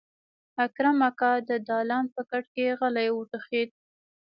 [0.65, 3.69] اکرم اکا د دالان په کټ کې غلی وټوخېد.